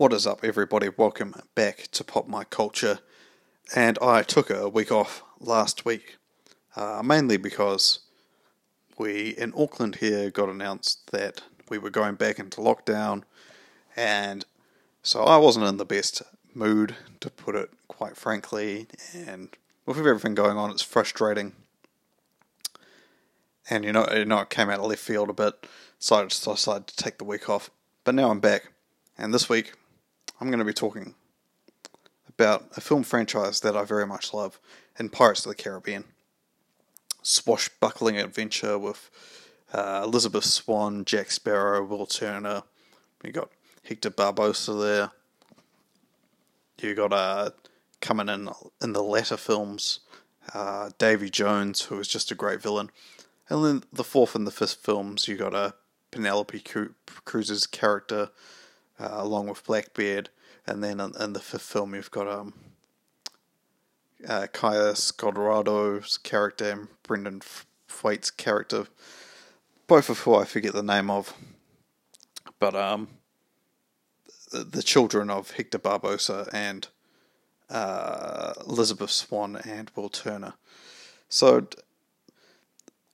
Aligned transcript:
What 0.00 0.14
is 0.14 0.26
up, 0.26 0.42
everybody? 0.42 0.88
Welcome 0.88 1.34
back 1.54 1.88
to 1.92 2.02
Pop 2.02 2.26
My 2.26 2.44
Culture. 2.44 3.00
And 3.76 3.98
I 4.00 4.22
took 4.22 4.48
a 4.48 4.66
week 4.66 4.90
off 4.90 5.22
last 5.40 5.84
week, 5.84 6.16
uh, 6.74 7.02
mainly 7.04 7.36
because 7.36 7.98
we 8.96 9.34
in 9.36 9.52
Auckland 9.54 9.96
here 9.96 10.30
got 10.30 10.48
announced 10.48 11.10
that 11.10 11.42
we 11.68 11.76
were 11.76 11.90
going 11.90 12.14
back 12.14 12.38
into 12.38 12.62
lockdown, 12.62 13.24
and 13.94 14.46
so 15.02 15.24
I 15.24 15.36
wasn't 15.36 15.66
in 15.66 15.76
the 15.76 15.84
best 15.84 16.22
mood, 16.54 16.96
to 17.20 17.28
put 17.28 17.54
it 17.54 17.68
quite 17.86 18.16
frankly. 18.16 18.86
And 19.14 19.50
with 19.84 19.98
everything 19.98 20.34
going 20.34 20.56
on, 20.56 20.70
it's 20.70 20.80
frustrating. 20.80 21.52
And 23.68 23.84
you 23.84 23.92
know, 23.92 24.08
you 24.14 24.24
know, 24.24 24.38
it 24.38 24.48
came 24.48 24.70
out 24.70 24.80
of 24.80 24.86
left 24.86 25.02
field 25.02 25.28
a 25.28 25.34
bit, 25.34 25.66
so 25.98 26.16
I 26.16 26.24
decided 26.24 26.86
to 26.86 26.96
take 26.96 27.18
the 27.18 27.24
week 27.24 27.50
off. 27.50 27.68
But 28.04 28.14
now 28.14 28.30
I'm 28.30 28.40
back, 28.40 28.72
and 29.18 29.34
this 29.34 29.50
week 29.50 29.74
I'm 30.40 30.48
going 30.48 30.60
to 30.60 30.64
be 30.64 30.72
talking 30.72 31.14
about 32.26 32.70
a 32.74 32.80
film 32.80 33.02
franchise 33.02 33.60
that 33.60 33.76
I 33.76 33.84
very 33.84 34.06
much 34.06 34.32
love 34.32 34.58
in 34.98 35.10
Pirates 35.10 35.44
of 35.44 35.50
the 35.50 35.62
Caribbean. 35.62 36.04
Swashbuckling 37.20 38.16
adventure 38.16 38.78
with 38.78 39.10
uh, 39.74 40.00
Elizabeth 40.02 40.44
Swann, 40.44 41.04
Jack 41.04 41.30
Sparrow, 41.30 41.84
Will 41.84 42.06
Turner. 42.06 42.62
You 43.22 43.32
got 43.32 43.50
Hector 43.84 44.10
Barbossa 44.10 44.80
there. 44.80 45.10
You 46.80 46.94
got 46.94 47.12
uh, 47.12 47.50
coming 48.00 48.30
in 48.30 48.48
in 48.82 48.94
the 48.94 49.02
latter 49.02 49.36
films, 49.36 50.00
uh, 50.54 50.88
Davy 50.96 51.28
Jones, 51.28 51.82
who 51.82 51.98
is 51.98 52.08
just 52.08 52.30
a 52.30 52.34
great 52.34 52.62
villain. 52.62 52.90
And 53.50 53.62
then 53.62 53.82
the 53.92 54.04
fourth 54.04 54.34
and 54.34 54.46
the 54.46 54.50
fifth 54.50 54.76
films, 54.76 55.28
you 55.28 55.36
got 55.36 55.54
uh, 55.54 55.72
Penelope 56.10 56.64
Cruz's 57.26 57.66
character, 57.66 58.30
uh, 59.00 59.08
along 59.12 59.48
with 59.48 59.64
Blackbeard, 59.64 60.28
and 60.66 60.84
then 60.84 61.00
in, 61.00 61.12
in, 61.18 61.32
the 61.32 61.40
fifth 61.40 61.62
film 61.62 61.94
you've 61.94 62.10
got 62.10 62.28
um, 62.28 62.54
uh, 64.28 64.46
character 66.22 66.70
and 66.70 66.88
Brenton 67.02 67.40
Thwaites' 67.88 68.30
character, 68.30 68.86
both 69.86 70.10
of 70.10 70.20
who 70.20 70.34
I 70.34 70.44
forget 70.44 70.72
the 70.72 70.82
name 70.82 71.10
of, 71.10 71.34
but 72.58 72.74
um, 72.74 73.08
the, 74.52 74.64
the 74.64 74.82
children 74.82 75.30
of 75.30 75.52
Hector 75.52 75.78
Barbossa 75.78 76.48
and 76.52 76.88
uh, 77.70 78.52
Elizabeth 78.66 79.10
Swann 79.10 79.56
and 79.56 79.90
Will 79.94 80.08
Turner. 80.08 80.54
So 81.28 81.68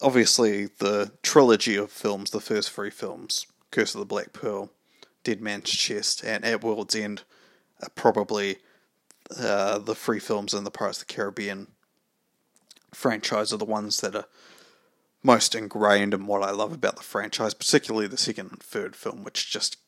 obviously 0.01 0.67
the 0.79 1.13
trilogy 1.23 1.77
of 1.77 1.91
films, 1.91 2.31
the 2.31 2.41
first 2.41 2.73
three 2.73 2.91
films, 2.91 3.47
Curse 3.71 3.95
of 3.95 4.01
the 4.01 4.07
Black 4.07 4.33
Pearl, 4.33 4.71
Dead 5.27 5.41
Man's 5.41 5.71
Chest, 5.71 6.23
and 6.23 6.45
At 6.45 6.63
World's 6.63 6.95
End 6.95 7.25
are 7.83 7.89
probably 7.97 8.59
uh, 9.37 9.77
the 9.79 9.97
three 9.97 10.21
films 10.21 10.55
in 10.55 10.63
the 10.63 10.71
Pirates 10.71 11.03
of 11.03 11.09
the 11.09 11.15
Caribbean 11.15 11.67
franchise 12.95 13.53
are 13.53 13.57
the 13.57 13.65
ones 13.65 14.01
that 14.03 14.15
are 14.15 14.27
most 15.25 15.57
ingrained 15.57 16.15
in 16.15 16.29
what 16.29 16.45
I 16.45 16.53
love 16.53 16.73
about 16.73 16.95
the 16.95 17.03
franchise, 17.03 17.55
particularly 17.55 18.07
the 18.07 18.17
second 18.17 18.53
and 18.53 18.63
third 18.63 18.95
film, 18.95 19.25
which 19.25 19.51
just 19.51 19.79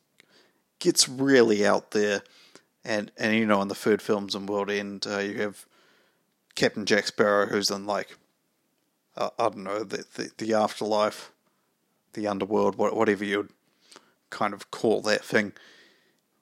gets 0.81 1.09
really 1.09 1.65
out 1.65 1.93
there. 1.93 2.23
And, 2.85 3.13
and 3.17 3.37
you 3.37 3.47
know, 3.47 3.63
in 3.63 3.69
the 3.69 3.77
third 3.77 4.03
films 4.03 4.35
in 4.35 4.47
World 4.47 4.71
End, 4.71 5.07
uh, 5.09 5.19
you 5.19 5.41
have 5.41 5.67
Captain 6.57 6.85
Jack 6.85 7.07
Sparrow, 7.07 7.47
who's 7.47 7.71
in 7.71 7.87
like, 7.87 8.17
uh, 9.17 9.31
I 9.39 9.45
don't 9.45 9.63
know, 9.63 9.85
the, 9.85 10.05
the, 10.15 10.33
the 10.37 10.55
afterlife, 10.55 11.31
the 12.15 12.27
underworld, 12.27 12.75
whatever 12.75 13.25
you'd 13.25 13.51
kind 14.31 14.55
of 14.55 14.71
call 14.71 15.03
that 15.03 15.25
thing. 15.25 15.53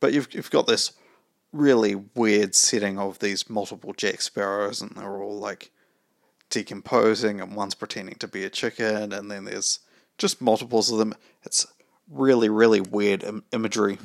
But 0.01 0.13
you've 0.13 0.33
you've 0.33 0.51
got 0.51 0.67
this 0.67 0.93
really 1.53 1.95
weird 1.95 2.55
setting 2.55 2.99
of 2.99 3.19
these 3.19 3.49
multiple 3.49 3.93
Jack 3.95 4.21
Sparrows, 4.21 4.83
and 4.83 4.93
they're 4.97 5.23
all 5.23 5.39
like 5.39 5.71
decomposing, 6.51 7.41
and 7.41 7.55
one's 7.55 7.75
pretending 7.75 8.17
to 8.17 8.29
be 8.29 8.45
a 8.45 8.51
chicken, 8.51 9.13
and 9.13 9.31
then 9.31 9.45
there's 9.45 9.81
just 10.19 10.41
multiples 10.41 10.91
of 10.91 10.99
them. 10.99 11.15
It's 11.45 11.67
really, 12.11 12.49
really 12.49 12.81
weird 12.81 13.23
Im- 13.25 13.45
imagery. 13.53 13.99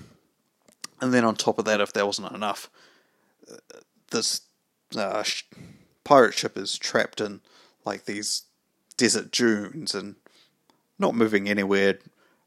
And 1.00 1.13
then 1.13 1.25
on 1.25 1.36
top 1.36 1.58
of 1.58 1.66
that, 1.66 1.81
if 1.81 1.94
that 1.94 2.06
wasn't 2.06 2.31
enough, 2.31 2.69
uh, 3.52 3.56
this 4.12 4.42
uh, 4.96 5.24
sh- 5.24 5.44
pirate 6.03 6.34
ship 6.34 6.58
is 6.58 6.78
trapped 6.78 7.22
in 7.22 7.42
like 7.86 8.06
these 8.06 8.44
desert 8.98 9.31
dunes 9.31 9.96
and 9.96 10.16
not 11.00 11.16
moving 11.16 11.50
anywhere, 11.50 11.98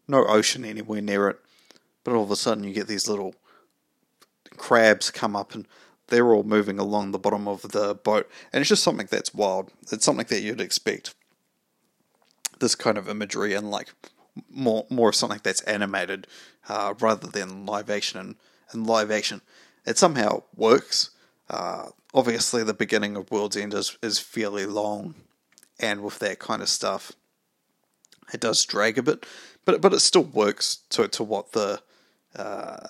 no 0.08 0.24
ocean 0.26 0.64
anywhere 0.64 1.00
near 1.00 1.28
it. 1.28 1.40
But 2.02 2.14
all 2.14 2.24
of 2.24 2.30
a 2.30 2.36
sudden, 2.36 2.64
you 2.64 2.74
get 2.74 2.86
these 2.86 3.08
little 3.08 3.34
crabs 4.56 5.10
come 5.10 5.34
up 5.34 5.54
and 5.54 5.66
they're 6.08 6.32
all 6.32 6.42
moving 6.42 6.78
along 6.78 7.10
the 7.10 7.18
bottom 7.18 7.48
of 7.48 7.62
the 7.62 7.94
boat. 7.94 8.30
And 8.52 8.60
it's 8.60 8.68
just 8.68 8.82
something 8.82 9.08
that's 9.10 9.34
wild. 9.34 9.72
It's 9.90 10.04
something 10.04 10.26
that 10.28 10.42
you'd 10.42 10.60
expect. 10.60 11.14
This 12.58 12.74
kind 12.74 12.98
of 12.98 13.08
imagery 13.08 13.54
and 13.54 13.70
like 13.70 13.92
more 14.50 14.86
more 14.90 15.10
of 15.10 15.14
something 15.14 15.40
that's 15.42 15.60
animated 15.62 16.26
uh, 16.68 16.94
rather 17.00 17.26
than 17.26 17.66
live 17.66 17.90
action. 17.90 18.20
And, 18.20 18.36
and 18.72 18.86
live 18.86 19.10
action, 19.10 19.40
it 19.86 19.96
somehow 19.98 20.42
works. 20.54 21.10
Uh, 21.48 21.88
obviously, 22.12 22.62
the 22.62 22.74
beginning 22.74 23.16
of 23.16 23.30
World's 23.30 23.56
End 23.56 23.74
is, 23.74 23.96
is 24.02 24.18
fairly 24.18 24.66
long, 24.66 25.14
and 25.78 26.02
with 26.02 26.18
that 26.18 26.38
kind 26.38 26.62
of 26.62 26.68
stuff, 26.68 27.12
it 28.32 28.40
does 28.40 28.64
drag 28.64 28.98
a 28.98 29.02
bit 29.02 29.26
but 29.64 29.80
but 29.80 29.92
it 29.92 30.00
still 30.00 30.24
works 30.24 30.76
to 30.90 31.08
to 31.08 31.24
what 31.24 31.52
the 31.52 31.80
uh, 32.36 32.86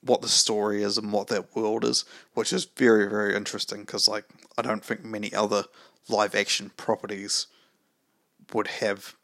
what 0.00 0.22
the 0.22 0.28
story 0.28 0.82
is 0.82 0.98
and 0.98 1.12
what 1.12 1.28
that 1.28 1.54
world 1.54 1.84
is, 1.84 2.04
which 2.34 2.52
is 2.52 2.64
very 2.64 3.08
very 3.08 3.34
interesting 3.36 3.80
because 3.80 4.08
like 4.08 4.24
I 4.56 4.62
don't 4.62 4.84
think 4.84 5.04
many 5.04 5.32
other 5.32 5.64
live 6.08 6.34
action 6.34 6.70
properties 6.76 7.46
would 8.52 8.66
have 8.66 9.14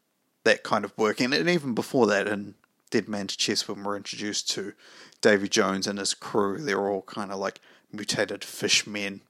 that 0.43 0.63
kind 0.63 0.85
of 0.85 0.91
work, 0.91 1.19
working. 1.19 1.33
And 1.33 1.49
even 1.49 1.73
before 1.73 2.07
that, 2.07 2.27
in 2.27 2.55
Dead 2.89 3.09
Man's 3.09 3.35
Chest, 3.35 3.67
when 3.67 3.83
we're 3.83 3.97
introduced 3.97 4.49
to 4.51 4.73
Davy 5.21 5.49
Jones 5.49 5.85
and 5.85 5.99
his 5.99 6.13
crew, 6.13 6.57
they're 6.57 6.89
all 6.89 7.01
kind 7.03 7.31
of 7.31 7.39
like 7.39 7.59
mutated 7.91 8.43
fish 8.43 8.87
men 8.87 9.21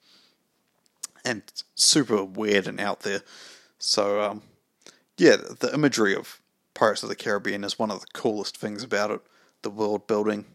and 1.26 1.42
super 1.76 2.24
weird 2.24 2.68
and 2.68 2.80
out 2.80 3.02
there. 3.02 3.24
So 3.80 4.22
um, 4.22 4.44
yeah, 5.20 5.36
the 5.36 5.74
imagery 5.74 6.16
of 6.16 6.40
Pirates 6.74 7.04
of 7.04 7.10
the 7.10 7.16
Caribbean 7.16 7.66
is 7.66 7.78
one 7.78 7.92
of 7.92 8.00
the 8.00 8.08
coolest 8.14 8.58
things 8.58 8.84
about 8.84 9.12
it. 9.12 9.20
The 9.64 9.70
world 9.70 10.08
building, 10.08 10.46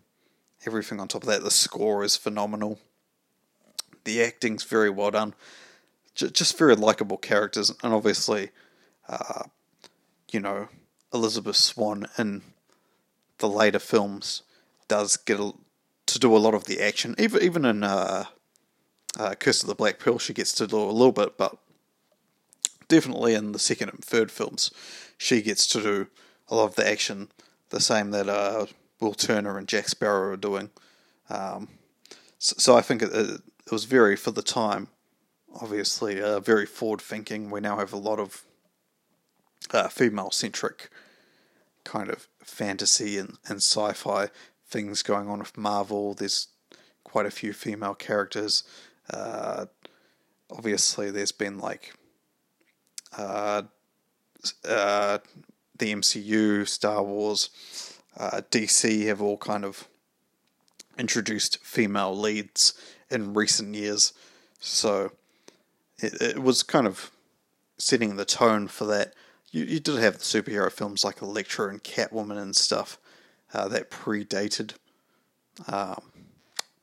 everything 0.66 0.98
on 0.98 1.08
top 1.08 1.22
of 1.25 1.28
that. 1.28 1.44
The 1.44 1.50
score 1.50 2.02
is 2.02 2.16
phenomenal. 2.16 2.78
The 4.04 4.22
acting's 4.22 4.64
very 4.64 4.88
well 4.88 5.10
done. 5.10 5.34
Just 6.14 6.56
very 6.56 6.76
likable 6.76 7.19
characters, 7.19 7.70
and 7.82 7.92
obviously, 7.92 8.50
uh, 9.08 9.42
you 10.30 10.41
know, 10.41 10.69
Elizabeth 11.12 11.56
Swann 11.56 12.06
in 12.16 12.42
the 13.38 13.48
later 13.48 13.80
films 13.80 14.42
does 14.86 15.16
get 15.16 15.41
a, 15.41 15.53
to 16.06 16.19
do 16.19 16.34
a 16.36 16.38
lot 16.38 16.54
of 16.54 16.64
the 16.64 16.80
action. 16.80 17.16
Even 17.19 17.42
even 17.42 17.64
in 17.64 17.82
uh, 17.82 18.24
uh, 19.19 19.34
Curse 19.34 19.62
of 19.62 19.69
the 19.69 19.74
Black 19.74 19.98
Pearl, 19.98 20.19
she 20.19 20.32
gets 20.32 20.53
to 20.53 20.66
do 20.69 20.78
a 20.78 20.92
little 20.92 21.12
bit, 21.12 21.36
but 21.36 21.58
definitely 22.94 23.34
in 23.34 23.50
the 23.50 23.59
second 23.59 23.88
and 23.88 24.05
third 24.05 24.31
films, 24.31 24.71
she 25.19 25.43
gets 25.43 25.66
to 25.66 25.81
do 25.81 26.06
a 26.49 26.55
lot 26.55 26.66
of 26.66 26.77
the 26.77 26.88
action, 26.88 27.28
the 27.71 27.81
same 27.81 28.12
that 28.12 28.28
uh, 28.28 28.66
Will 29.00 29.15
Turner 29.15 29.59
and 29.59 29.66
Jack 29.66 29.88
Sparrow 29.88 30.32
are 30.32 30.37
doing. 30.37 30.71
Um, 31.28 31.69
so, 32.38 32.54
so, 32.59 32.77
I 32.77 32.83
think 32.83 33.03
it, 33.03 33.10
it, 33.12 33.41
was 33.72 33.84
very, 33.84 34.15
for 34.15 34.31
the 34.31 34.43
time, 34.43 34.87
obviously, 35.60 36.22
uh, 36.22 36.38
very 36.38 36.66
forward 36.66 37.00
thinking. 37.00 37.50
We 37.50 37.60
now 37.60 37.78
have 37.78 37.93
a 37.93 37.99
lot 37.99 38.21
of 38.21 38.44
uh, 39.72 39.88
female 39.88 40.31
centric 40.31 40.88
kind 41.83 42.10
of 42.10 42.28
fantasy 42.44 43.19
and, 43.19 43.38
and 43.49 43.56
sci 43.56 43.93
fi 43.94 44.28
things 44.69 45.03
going 45.03 45.28
on 45.28 45.41
with 45.41 45.59
Marvel. 45.59 46.15
There's 46.15 46.49
quite 47.03 47.27
a 47.27 47.30
few 47.33 47.53
female 47.53 47.95
characters. 47.95 48.63
Uh, 49.10 49.66
obviously, 50.48 51.10
there's 51.10 51.33
been 51.33 51.59
like 51.59 51.95
uh, 53.16 53.63
uh, 54.69 55.19
the 55.78 55.93
MCU, 55.93 56.66
Star 56.66 57.03
Wars, 57.03 57.51
uh, 58.16 58.43
DC 58.51 59.07
have 59.07 59.21
all 59.21 59.37
kind 59.37 59.65
of 59.65 59.89
introduced 60.99 61.59
female 61.59 62.16
leads 62.16 62.75
in 63.11 63.34
recent 63.34 63.75
years. 63.75 64.13
So 64.61 65.13
it, 65.99 66.21
it 66.21 66.43
was 66.43 66.63
kind 66.63 66.87
of 66.87 67.11
setting 67.78 68.16
the 68.16 68.25
tone 68.25 68.69
for 68.69 68.84
that. 68.87 69.15
You, 69.51 69.65
you 69.65 69.81
did 69.81 69.99
have 69.99 70.19
the 70.19 70.25
superhero 70.25 70.71
films 70.71 71.05
like 71.05 71.22
Elektra 71.22 71.69
and 71.69 71.83
Catwoman 71.83 72.41
and 72.41 72.55
stuff 72.55 72.99
uh, 73.53 73.69
that 73.69 73.91
predated 73.91 74.75
um, 75.69 76.03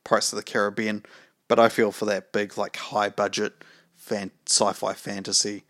Pirates 0.04 0.32
of 0.32 0.36
the 0.36 0.42
Caribbean, 0.42 1.04
but 1.48 1.58
I 1.58 1.68
feel 1.68 1.92
for 1.92 2.06
that 2.06 2.32
big, 2.32 2.56
like 2.56 2.76
high 2.76 3.10
budget 3.10 3.62
fan- 3.94 4.30
sci 4.46 4.72
fi 4.72 4.94
fantasy, 4.94 5.64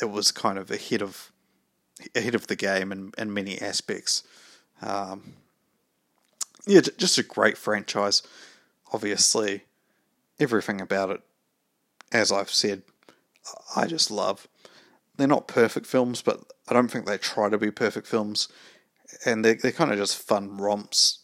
it 0.00 0.10
was 0.10 0.32
kind 0.32 0.58
of 0.58 0.70
ahead 0.70 1.02
of 1.02 1.32
ahead 2.14 2.34
of 2.34 2.46
the 2.46 2.56
game 2.56 2.92
in, 2.92 3.12
in 3.16 3.32
many 3.32 3.60
aspects. 3.60 4.22
Um, 4.82 5.34
yeah, 6.66 6.80
just 6.98 7.18
a 7.18 7.22
great 7.22 7.56
franchise. 7.56 8.22
Obviously, 8.92 9.64
everything 10.38 10.80
about 10.80 11.10
it, 11.10 11.20
as 12.12 12.30
I've 12.30 12.50
said, 12.50 12.82
I 13.74 13.86
just 13.86 14.10
love. 14.10 14.48
They're 15.16 15.26
not 15.26 15.48
perfect 15.48 15.86
films, 15.86 16.20
but 16.20 16.40
I 16.68 16.74
don't 16.74 16.88
think 16.88 17.06
they 17.06 17.18
try 17.18 17.48
to 17.48 17.56
be 17.56 17.70
perfect 17.70 18.06
films, 18.06 18.48
and 19.24 19.44
they're 19.44 19.54
they're 19.54 19.72
kind 19.72 19.92
of 19.92 19.98
just 19.98 20.20
fun 20.20 20.58
romps, 20.58 21.20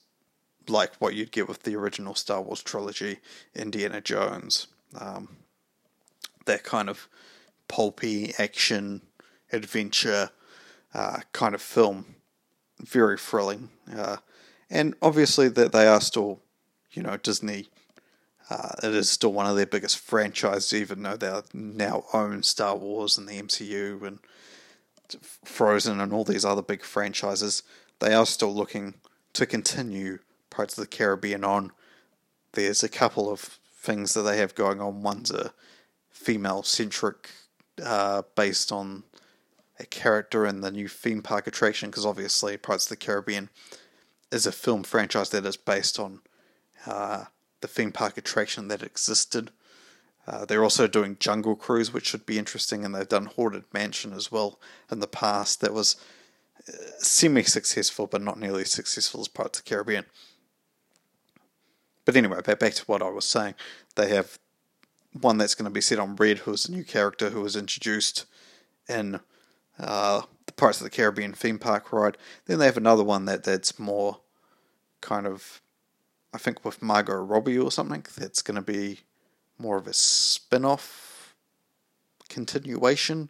like 0.69 0.95
what 0.97 1.15
you'd 1.15 1.33
get 1.33 1.49
with 1.49 1.65
the 1.65 1.77
original 1.77 2.15
Star 2.15 2.41
Wars 2.41 2.63
trilogy, 2.63 3.19
Indiana 3.55 4.01
Jones, 4.01 4.69
um, 4.99 5.37
that 6.47 6.65
kind 6.65 6.89
of 6.89 7.09
pulpy 7.69 8.35
action 8.39 9.03
adventure 9.53 10.31
uh, 10.95 11.21
kind 11.33 11.55
of 11.55 11.63
film. 11.63 12.17
Very 12.81 13.17
thrilling, 13.17 13.69
uh, 13.97 14.17
and 14.69 14.95
obviously 15.01 15.49
that 15.49 15.71
they 15.71 15.87
are 15.87 16.01
still, 16.01 16.41
you 16.91 17.03
know, 17.03 17.17
Disney. 17.17 17.69
Uh, 18.51 18.71
it 18.83 18.93
is 18.93 19.09
still 19.09 19.33
one 19.33 19.47
of 19.47 19.55
their 19.55 19.67
biggest 19.67 19.99
franchises, 19.99 20.75
even 20.75 21.03
though 21.03 21.17
they 21.17 21.41
now 21.55 22.05
own 22.13 22.43
Star 22.43 22.75
Wars 22.75 23.17
and 23.17 23.29
the 23.29 23.41
MCU 23.41 24.03
and 24.03 24.19
Frozen 25.45 26.01
and 26.01 26.13
all 26.13 26.25
these 26.25 26.45
other 26.45 26.63
big 26.63 26.83
franchises. 26.83 27.63
They 28.01 28.15
are 28.15 28.27
still 28.27 28.53
looking 28.53 28.95
to 29.35 29.47
continue 29.47 30.19
Pirates 30.51 30.77
of 30.77 30.85
the 30.85 30.97
Caribbean 30.97 31.45
on. 31.45 31.73
There's 32.53 32.83
a 32.83 32.89
couple 32.89 33.31
of 33.31 33.59
things 33.75 34.15
that 34.15 34.23
they 34.23 34.39
have 34.39 34.55
going 34.55 34.81
on. 34.81 35.03
One's 35.03 35.31
a 35.31 35.53
female 36.11 36.63
centric, 36.63 37.31
uh, 37.85 38.23
based 38.35 38.73
on 38.73 39.05
a 39.79 39.87
character 39.87 40.47
in 40.47 40.61
the 40.61 40.71
new 40.71 40.89
theme 40.89 41.23
park 41.23 41.47
attraction 41.47 41.91
because 41.91 42.07
obviously 42.07 42.57
Pirates 42.57 42.87
of 42.87 42.91
the 42.91 42.97
Caribbean 42.97 43.49
is 44.31 44.47
a 44.47 44.53
film 44.53 44.83
franchise 44.83 45.31
that 45.31 45.45
is 45.45 45.57
based 45.57 45.99
on 45.99 46.21
uh, 46.87 47.25
the 47.61 47.69
theme 47.69 47.93
park 47.93 48.17
attraction 48.17 48.69
that 48.69 48.83
existed. 48.83 49.51
Uh, 50.27 50.45
they're 50.45 50.63
also 50.63 50.87
doing 50.87 51.17
Jungle 51.19 51.57
Cruise, 51.57 51.93
which 51.93 52.07
should 52.07 52.25
be 52.25 52.39
interesting, 52.39 52.85
and 52.85 52.95
they've 52.95 53.09
done 53.09 53.27
Haunted 53.27 53.65
Mansion 53.73 54.13
as 54.13 54.31
well 54.31 54.61
in 54.91 55.01
the 55.01 55.09
past. 55.09 55.61
That 55.61 55.75
was 55.75 55.97
uh, 56.69 56.73
semi-successful, 56.99 58.07
but 58.07 58.23
not 58.23 58.39
nearly 58.39 58.63
as 58.63 58.71
successful 58.71 59.21
as 59.21 59.29
Pirates 59.29 59.59
of 59.59 59.65
the 59.65 59.69
Caribbean. 59.69 60.07
But 62.05 62.17
anyway, 62.17 62.41
back 62.41 62.59
to 62.75 62.85
what 62.87 63.03
I 63.03 63.11
was 63.11 63.25
saying. 63.25 63.55
They 63.97 64.09
have 64.11 64.39
one 65.21 65.39
that's 65.39 65.55
going 65.55 65.65
to 65.65 65.71
be 65.71 65.81
set 65.81 65.99
on 65.99 66.17
Red, 66.17 66.39
who 66.39 66.53
is 66.53 66.69
a 66.69 66.73
new 66.73 66.85
character 66.85 67.31
who 67.31 67.43
was 67.43 67.57
introduced 67.57 68.25
in 68.89 69.21
uh, 69.79 70.23
the 70.47 70.53
Pirates 70.53 70.81
of 70.81 70.85
the 70.85 70.91
Caribbean 70.91 71.33
theme 71.33 71.59
park 71.59 71.93
ride. 71.93 72.17
Then 72.47 72.59
they 72.59 72.67
have 72.67 72.77
another 72.77 73.05
one 73.05 73.27
that 73.27 73.45
that's 73.45 73.79
more 73.79 74.21
kind 75.01 75.27
of, 75.27 75.61
I 76.33 76.39
think, 76.39 76.65
with 76.65 76.83
Margot 76.83 77.15
Robbie 77.15 77.59
or 77.59 77.71
something. 77.71 78.07
That's 78.17 78.43
going 78.43 78.57
to 78.57 78.63
be 78.63 79.01
more 79.59 79.77
of 79.77 79.87
a 79.87 79.93
spin-off 79.93 81.35
continuation. 82.29 83.29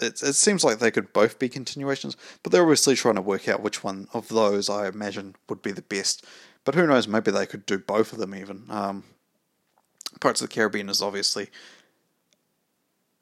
It, 0.00 0.22
it 0.22 0.34
seems 0.34 0.64
like 0.64 0.78
they 0.78 0.90
could 0.90 1.12
both 1.12 1.38
be 1.38 1.50
continuations, 1.50 2.16
but 2.42 2.52
they're 2.52 2.62
obviously 2.62 2.94
trying 2.94 3.16
to 3.16 3.20
work 3.20 3.48
out 3.48 3.62
which 3.62 3.84
one 3.84 4.08
of 4.14 4.28
those 4.28 4.70
I 4.70 4.88
imagine 4.88 5.36
would 5.48 5.60
be 5.60 5.72
the 5.72 5.82
best. 5.82 6.24
But 6.64 6.74
who 6.74 6.86
knows? 6.86 7.06
Maybe 7.06 7.30
they 7.30 7.44
could 7.44 7.66
do 7.66 7.78
both 7.78 8.12
of 8.12 8.18
them 8.18 8.34
even. 8.34 8.64
Um, 8.70 9.04
Pirates 10.18 10.40
of 10.40 10.48
the 10.48 10.54
Caribbean 10.54 10.88
is 10.88 11.02
obviously, 11.02 11.48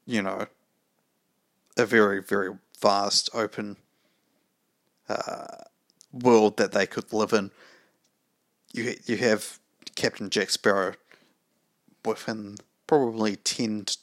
you 0.05 0.21
know, 0.21 0.47
a 1.77 1.85
very, 1.85 2.21
very 2.21 2.51
vast, 2.81 3.29
open 3.33 3.77
uh, 5.07 5.63
world 6.11 6.57
that 6.57 6.71
they 6.71 6.85
could 6.85 7.11
live 7.13 7.33
in. 7.33 7.51
You 8.71 8.95
you 9.05 9.17
have 9.17 9.59
Captain 9.95 10.29
Jack 10.29 10.49
Sparrow 10.49 10.93
within 12.05 12.57
probably 12.87 13.35
10, 13.35 13.85
to, 13.85 13.97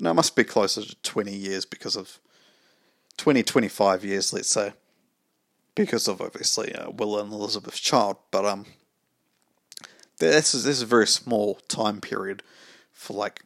no, 0.00 0.10
it 0.10 0.14
must 0.14 0.36
be 0.36 0.44
closer 0.44 0.82
to 0.82 0.96
20 1.02 1.34
years 1.34 1.64
because 1.64 1.96
of 1.96 2.18
20, 3.18 3.42
25 3.42 4.04
years, 4.04 4.32
let's 4.32 4.50
say, 4.50 4.72
because 5.74 6.08
of 6.08 6.20
obviously 6.20 6.74
uh, 6.74 6.90
Will 6.90 7.18
and 7.20 7.32
Elizabeth's 7.32 7.80
child. 7.80 8.16
But 8.30 8.44
um, 8.44 8.66
this 10.18 10.54
is 10.54 10.64
this 10.64 10.76
is 10.76 10.82
a 10.82 10.86
very 10.86 11.06
small 11.06 11.56
time 11.68 12.00
period 12.00 12.42
for 12.92 13.14
like 13.14 13.42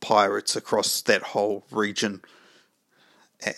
pirates 0.00 0.56
across 0.56 1.00
that 1.02 1.22
whole 1.22 1.64
region 1.70 2.22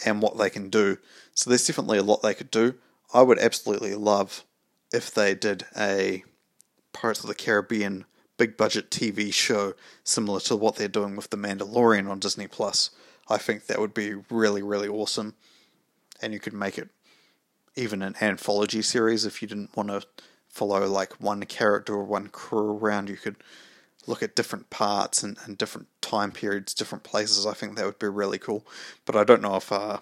and 0.05 0.23
what 0.23 0.39
they 0.39 0.51
can 0.51 0.71
do. 0.71 0.99
So 1.35 1.51
there's 1.51 1.67
definitely 1.67 1.99
a 1.99 2.03
lot 2.03 2.23
they 2.23 2.35
could 2.35 2.51
do. 2.51 2.75
I 3.13 3.23
would 3.23 3.39
absolutely 3.39 3.95
love 3.95 4.45
if 4.93 5.13
they 5.13 5.35
did 5.35 5.67
a 5.77 6.25
Pirates 6.93 7.21
of 7.21 7.27
the 7.27 7.35
Caribbean 7.35 8.05
big 8.37 8.57
budget 8.57 8.91
TV 8.91 9.33
show 9.33 9.75
similar 10.05 10.41
to 10.41 10.57
what 10.57 10.77
they're 10.77 10.89
doing 10.89 11.17
with 11.17 11.31
The 11.31 11.37
Mandalorian 11.37 12.09
on 12.09 12.21
Disney 12.21 12.47
Plus. 12.47 12.91
I 13.29 13.37
think 13.37 13.67
that 13.67 13.81
would 13.81 13.95
be 13.95 14.15
really, 14.31 14.63
really 14.63 14.89
awesome. 14.89 15.35
And 16.23 16.33
you 16.33 16.41
could 16.41 16.55
make 16.55 16.79
it 16.79 16.89
even 17.77 18.03
an 18.03 18.15
anthology 18.21 18.83
series 18.83 19.25
if 19.25 19.43
you 19.43 19.49
didn't 19.49 19.77
want 19.77 19.89
to 19.89 20.03
follow 20.55 20.87
like 20.87 21.21
one 21.21 21.43
character 21.45 21.95
or 21.95 22.05
one 22.05 22.29
crew 22.29 22.79
around. 22.79 23.09
You 23.09 23.17
could 23.17 23.37
look 24.07 24.23
at 24.23 24.37
different 24.37 24.71
parts 24.71 25.23
and, 25.23 25.37
and 25.45 25.59
different 25.59 25.89
time 26.01 26.31
periods, 26.31 26.75
different 26.75 27.03
places. 27.03 27.45
I 27.45 27.55
think 27.55 27.77
that 27.77 27.85
would 27.85 27.99
be 27.99 28.07
really 28.07 28.39
cool. 28.39 28.65
But 29.05 29.17
I 29.17 29.25
don't 29.25 29.43
know 29.43 29.57
if 29.57 29.73
uh, 29.73 29.99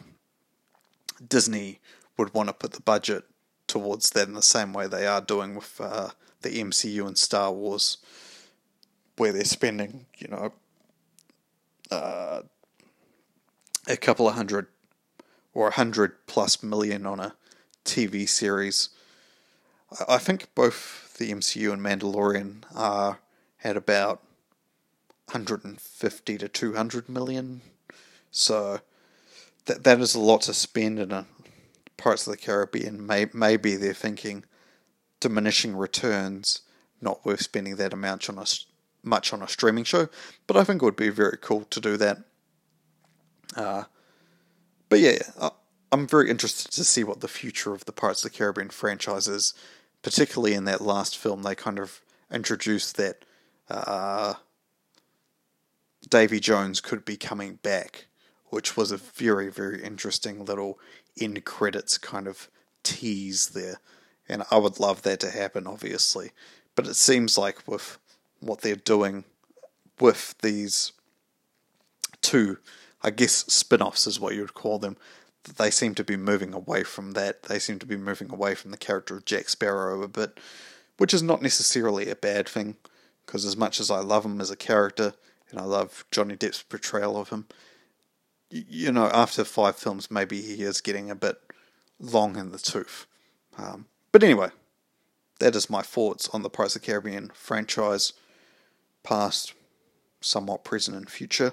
Disney 1.27 1.81
would 2.19 2.35
want 2.35 2.51
to 2.51 2.53
put 2.53 2.73
the 2.73 2.83
budget 2.83 3.25
towards 3.67 4.11
that 4.11 4.29
in 4.29 4.35
the 4.35 4.43
same 4.43 4.75
way 4.75 4.87
they 4.87 5.07
are 5.07 5.23
doing 5.23 5.55
with 5.55 5.81
uh, 5.81 6.11
the 6.43 6.51
MCU 6.51 7.07
and 7.07 7.17
Star 7.17 7.51
Wars, 7.51 7.97
where 9.17 9.33
they're 9.33 9.45
spending, 9.45 10.05
you 10.19 10.29
know, 10.29 10.53
uh, 11.91 12.43
a 13.89 13.97
couple 13.97 14.29
of 14.29 14.35
hundred 14.35 14.67
or 15.55 15.69
a 15.69 15.73
hundred 15.73 16.27
plus 16.27 16.63
million 16.63 17.07
on 17.07 17.21
a 17.21 17.35
TV 17.87 18.29
series. 18.29 18.91
I 20.09 20.19
think 20.19 20.55
both 20.55 21.17
the 21.19 21.31
MCU 21.33 21.73
and 21.73 21.83
Mandalorian 21.83 22.65
are 22.75 23.19
at 23.63 23.77
about 23.77 24.23
150 25.27 26.39
to 26.39 26.49
200 26.49 27.09
million. 27.09 27.61
So 28.31 28.81
that 29.67 29.85
that 29.85 30.01
is 30.01 30.15
a 30.15 30.21
lot 30.21 30.43
to 30.43 30.55
spend 30.55 30.99
in 30.99 31.13
a 31.13 31.27
Pirates 31.97 32.27
of 32.27 32.33
the 32.33 32.37
Caribbean. 32.37 33.07
May, 33.07 33.27
maybe 33.33 33.77
they're 33.77 33.95
thinking 33.95 34.45
diminishing 35.21 35.77
returns, 35.77 36.63
not 37.01 37.25
worth 37.25 37.43
spending 37.43 37.77
that 37.77 37.93
amount 37.93 38.29
on 38.29 38.39
a 38.39 38.45
much 39.05 39.33
on 39.33 39.43
a 39.43 39.49
streaming 39.49 39.85
show. 39.85 40.09
But 40.47 40.57
I 40.57 40.65
think 40.65 40.83
it 40.83 40.85
would 40.85 40.97
be 40.97 41.11
very 41.11 41.39
cool 41.41 41.65
to 41.71 41.81
do 41.81 41.97
that. 41.99 42.19
Uh, 43.55 43.85
but 44.89 45.01
yeah, 45.01 45.19
I, 45.41 45.51
I'm 45.93 46.07
very 46.07 46.31
interested 46.31 46.73
to 46.73 46.85
see 46.85 47.05
what 47.05 47.21
the 47.21 47.29
future 47.29 47.73
of 47.73 47.85
the 47.85 47.93
Pirates 47.93 48.25
of 48.25 48.33
the 48.33 48.37
Caribbean 48.37 48.71
franchise 48.71 49.29
is, 49.29 49.55
particularly 50.03 50.55
in 50.55 50.65
that 50.65 50.81
last 50.81 51.17
film. 51.17 51.43
They 51.43 51.55
kind 51.55 51.79
of 51.79 52.01
introduced 52.31 52.97
that 52.97 53.25
uh, 53.71 54.35
Davy 56.09 56.41
Jones 56.41 56.81
could 56.81 57.05
be 57.05 57.17
coming 57.17 57.59
back, 57.63 58.07
which 58.47 58.77
was 58.77 58.91
a 58.91 58.97
very, 58.97 59.51
very 59.51 59.83
interesting 59.83 60.45
little 60.45 60.79
end 61.21 61.45
credits 61.45 61.99
kind 61.99 62.27
of 62.27 62.49
tease 62.83 63.49
there. 63.49 63.81
And 64.29 64.43
I 64.51 64.59
would 64.59 64.81
love 64.81 65.03
that 65.03 65.21
to 65.21 65.31
happen, 65.31 65.67
obviously. 65.67 66.33
But 66.75 66.87
it 66.87 66.95
seems 66.95 67.37
like 67.37 67.67
with 67.67 67.99
what 68.41 68.63
they're 68.63 68.77
doing 68.77 69.25
with 70.01 70.35
these 70.43 70.93
two, 72.21 72.59
I 73.03 73.11
guess, 73.11 73.33
spin 73.33 73.83
offs 73.83 74.07
is 74.07 74.19
what 74.19 74.35
you 74.35 74.41
would 74.41 74.55
call 74.55 74.79
them, 74.79 74.97
they 75.45 75.71
seem 75.71 75.95
to 75.97 76.05
be 76.05 76.17
moving 76.17 76.55
away 76.55 76.83
from 76.85 77.13
that. 77.13 77.45
They 77.45 77.59
seem 77.59 77.79
to 77.81 77.87
be 77.87 77.97
moving 77.97 78.31
away 78.31 78.55
from 78.55 78.71
the 78.71 78.77
character 78.77 79.17
of 79.17 79.25
Jack 79.25 79.49
Sparrow 79.49 80.03
a 80.03 80.09
bit, 80.09 80.39
which 80.99 81.13
is 81.13 81.23
not 81.23 81.43
necessarily 81.43 82.09
a 82.11 82.17
bad 82.17 82.49
thing 82.49 82.77
because 83.27 83.45
as 83.45 83.57
much 83.57 83.81
as 83.81 83.91
I 83.91 84.01
love 84.01 84.25
him 84.25 84.41
as 84.41 84.51
a 84.51 84.57
character 84.57 85.15
and 85.51 85.61
I 85.61 85.65
love 85.65 86.05
Johnny 86.11 86.37
Depp's 86.37 86.63
portrayal 86.63 87.17
of 87.17 87.31
him, 87.31 87.47
you 88.51 88.93
know, 88.93 89.07
after 89.07 89.45
five 89.45 89.77
films, 89.77 90.11
maybe 90.11 90.41
he 90.43 90.63
is 90.63 90.81
getting 90.81 91.11
a 91.11 91.15
bit 91.15 91.39
long 91.99 92.37
in 92.37 92.51
the 92.51 92.59
tooth. 92.59 93.07
Um, 93.57 93.87
but 94.13 94.23
anyway, 94.23 94.51
that 95.39 95.57
is 95.57 95.71
my 95.71 95.83
thoughts 95.83 96.29
on 96.33 96.43
the 96.43 96.51
Pirates 96.51 96.77
of 96.77 96.83
Caribbean 96.83 97.31
franchise, 97.35 98.13
past, 99.03 99.55
somewhat 100.21 100.65
present, 100.65 100.97
and 100.97 101.09
future. 101.09 101.53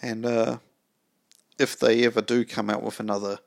And 0.00 0.24
uh, 0.24 0.58
if 1.58 1.78
they 1.78 2.04
ever 2.04 2.22
do 2.22 2.44
come 2.44 2.70
out 2.70 2.82
with 2.82 3.00
another 3.00 3.38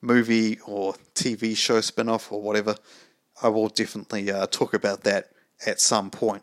movie 0.00 0.58
or 0.66 0.94
TV 1.14 1.56
show 1.56 1.80
spin 1.80 2.08
off 2.08 2.30
or 2.30 2.42
whatever, 2.42 2.76
I 3.42 3.48
will 3.48 3.68
definitely 3.68 4.30
uh, 4.30 4.46
talk 4.46 4.74
about 4.74 5.02
that 5.04 5.30
at 5.66 5.80
some 5.80 6.10
point. 6.10 6.42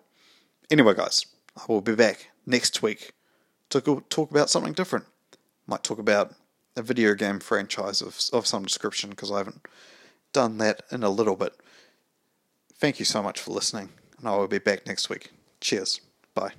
Anyway, 0.70 0.94
guys, 0.94 1.26
I 1.58 1.64
will 1.68 1.82
be 1.82 1.96
back 1.96 2.32
next 2.46 2.82
week 2.82 3.12
to 3.70 4.04
talk 4.10 4.32
about 4.32 4.50
something 4.50 4.74
different. 4.74 5.06
Might 5.68 5.84
talk 5.84 6.00
about 6.00 6.34
a 6.76 6.82
video 6.82 7.14
game 7.14 7.40
franchise 7.40 8.02
of, 8.02 8.20
of 8.34 8.48
some 8.48 8.64
description 8.64 9.10
because 9.12 9.32
I 9.32 9.40
haven't 9.40 9.66
done 10.34 10.58
that 10.60 10.84
in 10.92 11.04
a 11.04 11.10
little 11.10 11.36
bit. 11.36 11.54
Thank 12.76 13.00
you 13.00 13.06
so 13.06 13.22
much 13.22 13.40
for 13.40 13.52
listening, 13.52 13.90
and 14.18 14.28
I 14.28 14.36
will 14.36 14.48
be 14.48 14.60
back 14.60 14.88
next 14.88 15.10
week. 15.10 15.32
Cheers. 15.60 16.02
Bye. 16.34 16.54